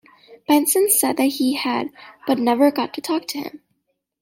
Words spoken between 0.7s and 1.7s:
said that he